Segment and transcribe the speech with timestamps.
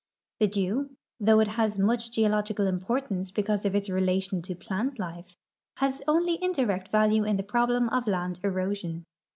[0.39, 5.35] The dew, though it has much geological im])ortance because of its relation to plant life,
[5.75, 9.05] has only indirect value in the problem of land erosion.